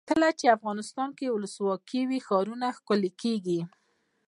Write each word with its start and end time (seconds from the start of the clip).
کله 0.09 0.27
چې 0.39 0.53
افغانستان 0.57 1.09
کې 1.17 1.33
ولسواکي 1.35 2.01
وي 2.09 2.19
ښارونه 2.27 2.67
ښکلي 2.77 3.11
کیږي. 3.21 3.59